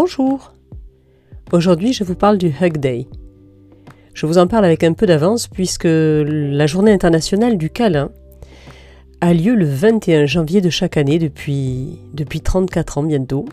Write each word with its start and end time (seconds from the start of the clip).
Bonjour 0.00 0.52
Aujourd'hui 1.50 1.92
je 1.92 2.04
vous 2.04 2.14
parle 2.14 2.38
du 2.38 2.54
Hug 2.62 2.78
Day. 2.78 3.08
Je 4.14 4.26
vous 4.26 4.38
en 4.38 4.46
parle 4.46 4.64
avec 4.64 4.84
un 4.84 4.92
peu 4.92 5.06
d'avance 5.06 5.48
puisque 5.48 5.88
la 5.88 6.66
journée 6.68 6.92
internationale 6.92 7.58
du 7.58 7.68
câlin 7.68 8.12
a 9.20 9.34
lieu 9.34 9.56
le 9.56 9.64
21 9.64 10.26
janvier 10.26 10.60
de 10.60 10.70
chaque 10.70 10.96
année 10.96 11.18
depuis, 11.18 11.98
depuis 12.14 12.42
34 12.42 12.98
ans 12.98 13.02
bientôt. 13.02 13.46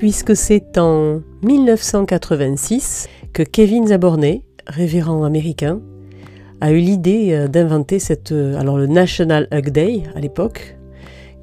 Puisque 0.00 0.34
c'est 0.34 0.78
en 0.78 1.20
1986 1.44 3.08
que 3.32 3.44
Kevin 3.44 3.86
Zabornet, 3.86 4.42
révérend 4.66 5.22
américain, 5.22 5.80
a 6.60 6.72
eu 6.72 6.78
l'idée 6.78 7.34
euh, 7.34 7.46
d'inventer 7.46 8.00
cette, 8.00 8.32
euh, 8.32 8.58
alors 8.58 8.78
le 8.78 8.88
National 8.88 9.46
Hug 9.52 9.70
Day 9.70 10.02
à 10.16 10.18
l'époque, 10.18 10.76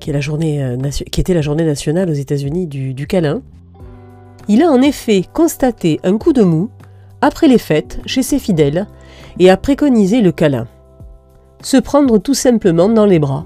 euh, 0.09 0.89
qui 1.11 1.21
était 1.21 1.33
la 1.33 1.41
journée 1.41 1.65
nationale 1.65 2.09
aux 2.09 2.13
États-Unis 2.13 2.67
du, 2.67 3.07
câlin. 3.07 3.41
Il 4.47 4.63
a 4.63 4.71
en 4.71 4.81
effet 4.81 5.23
constaté 5.31 5.99
un 6.03 6.17
coup 6.17 6.33
de 6.33 6.43
mou 6.43 6.69
après 7.21 7.47
les 7.47 7.57
fêtes 7.57 7.99
chez 8.05 8.23
ses 8.23 8.39
fidèles 8.39 8.87
et 9.39 9.49
a 9.49 9.57
préconisé 9.57 10.21
le 10.21 10.31
câlin. 10.31 10.67
Se 11.61 11.77
prendre 11.77 12.17
tout 12.17 12.33
simplement 12.33 12.89
dans 12.89 13.05
les 13.05 13.19
bras. 13.19 13.45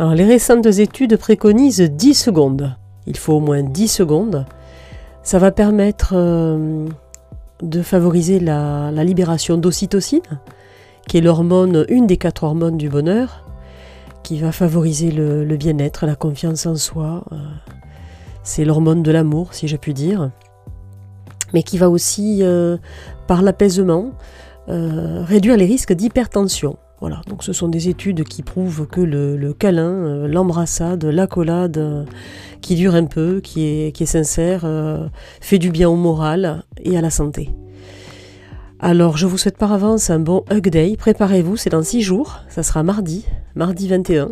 Les 0.00 0.24
récentes 0.24 0.66
études 0.66 1.16
préconisent 1.16 1.80
10 1.80 2.14
secondes. 2.14 2.76
Il 3.06 3.16
faut 3.16 3.34
au 3.34 3.40
moins 3.40 3.62
10 3.62 3.88
secondes. 3.88 4.46
Ça 5.22 5.38
va 5.38 5.50
permettre 5.50 6.14
de 7.62 7.82
favoriser 7.82 8.40
la, 8.40 8.90
la 8.92 9.04
libération 9.04 9.58
d'ocytocine, 9.58 10.22
qui 11.06 11.18
est 11.18 11.20
l'hormone, 11.20 11.84
une 11.88 12.06
des 12.06 12.16
quatre 12.16 12.44
hormones 12.44 12.78
du 12.78 12.88
bonheur, 12.88 13.44
qui 14.28 14.38
va 14.40 14.52
favoriser 14.52 15.10
le, 15.10 15.56
bien-être, 15.56 16.04
la 16.04 16.14
confiance 16.14 16.66
en 16.66 16.76
soi. 16.76 17.24
Euh, 17.32 17.36
c'est 18.42 18.66
l'hormone 18.66 19.02
de 19.02 19.10
l'amour, 19.10 19.54
si 19.54 19.66
j'ai 19.68 19.78
pu 19.78 19.94
dire. 19.94 20.30
Mais 21.54 21.62
qui 21.62 21.78
va 21.78 21.88
aussi, 21.88 22.40
euh, 22.42 22.76
par 23.26 23.40
l'apaisement, 23.40 24.10
euh, 24.68 25.24
réduire 25.24 25.56
les 25.56 25.64
risques 25.64 25.94
d'hypertension. 25.94 26.76
Voilà, 27.00 27.22
donc 27.26 27.42
ce 27.42 27.54
sont 27.54 27.68
des 27.68 27.88
études 27.88 28.24
qui 28.24 28.42
prouvent 28.42 28.86
que 28.86 29.00
le, 29.00 29.54
câlin, 29.54 30.26
l'embrassade, 30.26 31.06
l'accolade, 31.06 32.06
qui 32.60 32.74
dure 32.74 32.96
un 32.96 33.06
peu, 33.06 33.40
qui 33.40 33.62
est 33.64 34.04
sincère, 34.04 34.68
fait 35.40 35.58
du 35.58 35.70
bien 35.70 35.88
au 35.88 35.96
moral 35.96 36.64
et 36.84 36.98
à 36.98 37.00
la 37.00 37.08
santé. 37.08 37.48
Alors, 38.80 39.16
je 39.16 39.26
vous 39.26 39.38
souhaite 39.38 39.58
par 39.58 39.72
avance 39.72 40.08
un 40.08 40.20
bon 40.20 40.44
Hug 40.52 40.68
Day. 40.68 40.94
Préparez-vous, 40.96 41.56
c'est 41.56 41.70
dans 41.70 41.82
6 41.82 42.00
jours. 42.00 42.42
Ça 42.48 42.62
sera 42.62 42.84
mardi, 42.84 43.24
mardi 43.56 43.88
21. 43.88 44.30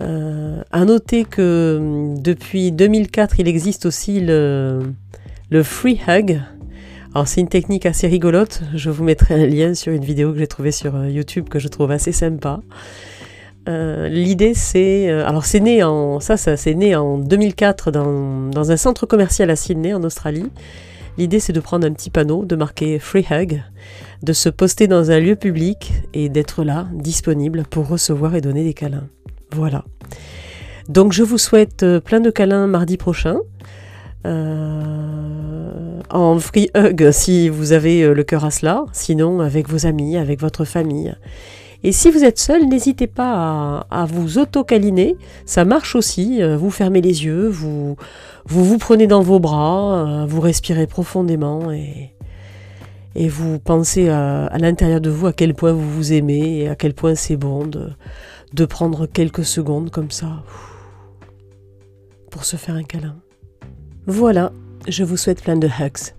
Euh, 0.00 0.62
à 0.72 0.84
noter 0.86 1.24
que 1.24 1.76
hum, 1.78 2.18
depuis 2.18 2.72
2004, 2.72 3.40
il 3.40 3.48
existe 3.48 3.84
aussi 3.84 4.20
le, 4.20 4.80
Free 5.62 6.00
Hug. 6.08 6.40
Alors, 7.14 7.28
c'est 7.28 7.42
une 7.42 7.48
technique 7.48 7.84
assez 7.84 8.06
rigolote. 8.06 8.62
Je 8.74 8.88
vous 8.88 9.04
mettrai 9.04 9.34
un 9.34 9.46
lien 9.46 9.74
sur 9.74 9.92
une 9.92 10.04
vidéo 10.04 10.32
que 10.32 10.38
j'ai 10.38 10.46
trouvée 10.46 10.72
sur 10.72 10.96
euh, 10.96 11.10
YouTube 11.10 11.50
que 11.50 11.58
je 11.58 11.68
trouve 11.68 11.90
assez 11.90 12.12
sympa. 12.12 12.60
Euh, 13.68 14.08
l'idée, 14.08 14.54
c'est. 14.54 15.10
alors, 15.10 15.44
c'est 15.44 15.60
né 15.60 15.82
en. 15.82 16.20
Ça, 16.20 16.38
c'est 16.38 16.74
né 16.74 16.96
en 16.96 17.18
2004 17.18 17.90
dans, 17.90 18.48
dans 18.48 18.72
un 18.72 18.78
centre 18.78 19.04
commercial 19.04 19.50
à 19.50 19.56
Sydney, 19.56 19.92
en 19.92 20.02
Australie. 20.04 20.50
L'idée, 21.18 21.40
c'est 21.40 21.52
de 21.52 21.60
prendre 21.60 21.86
un 21.86 21.92
petit 21.92 22.10
panneau, 22.10 22.44
de 22.44 22.56
marquer 22.56 22.98
Free 22.98 23.26
Hug, 23.30 23.62
de 24.22 24.32
se 24.32 24.48
poster 24.48 24.86
dans 24.86 25.10
un 25.10 25.20
lieu 25.20 25.36
public 25.36 25.92
et 26.14 26.28
d'être 26.28 26.64
là, 26.64 26.88
disponible 26.92 27.64
pour 27.68 27.88
recevoir 27.88 28.34
et 28.34 28.40
donner 28.40 28.64
des 28.64 28.74
câlins. 28.74 29.08
Voilà. 29.50 29.84
Donc, 30.88 31.12
je 31.12 31.22
vous 31.22 31.38
souhaite 31.38 31.82
euh, 31.82 32.00
plein 32.00 32.20
de 32.20 32.30
câlins 32.30 32.66
mardi 32.66 32.96
prochain. 32.96 33.38
Euh, 34.24 36.00
en 36.10 36.38
free 36.38 36.70
hug 36.76 37.10
si 37.10 37.48
vous 37.48 37.72
avez 37.72 38.04
euh, 38.04 38.14
le 38.14 38.22
cœur 38.22 38.44
à 38.44 38.52
cela, 38.52 38.84
sinon 38.92 39.40
avec 39.40 39.68
vos 39.68 39.86
amis, 39.86 40.16
avec 40.16 40.40
votre 40.40 40.64
famille. 40.64 41.14
Et 41.84 41.92
si 41.92 42.10
vous 42.10 42.24
êtes 42.24 42.38
seul, 42.38 42.68
n'hésitez 42.68 43.06
pas 43.06 43.86
à, 43.90 44.04
vous 44.06 44.38
auto-câliner, 44.38 45.16
ça 45.46 45.64
marche 45.64 45.96
aussi. 45.96 46.42
Euh, 46.42 46.56
vous 46.56 46.70
fermez 46.70 47.00
les 47.00 47.24
yeux, 47.24 47.48
vous 47.48 47.96
vous, 48.46 48.78
prenez 48.78 49.06
dans 49.06 49.22
vos 49.22 49.40
bras, 49.40 49.94
euh, 49.94 50.26
vous 50.26 50.40
respirez 50.40 50.86
profondément 50.86 51.70
et, 51.72 52.14
vous 53.28 53.58
pensez 53.58 54.08
à, 54.08 54.56
l'intérieur 54.58 55.00
de 55.00 55.10
vous 55.10 55.26
à 55.26 55.32
quel 55.32 55.54
point 55.54 55.72
vous 55.72 55.90
vous 55.90 56.12
aimez 56.12 56.60
et 56.60 56.68
à 56.68 56.76
quel 56.76 56.94
point 56.94 57.14
c'est 57.14 57.36
bon 57.36 57.66
de 57.66 58.64
prendre 58.64 59.06
quelques 59.06 59.44
secondes 59.44 59.90
comme 59.90 60.10
ça 60.10 60.42
pour 62.30 62.44
se 62.44 62.56
faire 62.56 62.74
un 62.74 62.82
câlin. 62.82 63.16
Voilà, 64.06 64.52
je 64.88 65.04
vous 65.04 65.16
souhaite 65.16 65.42
plein 65.42 65.56
de 65.56 65.68
hugs. 65.68 66.14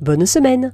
Bonne 0.00 0.26
semaine 0.26 0.72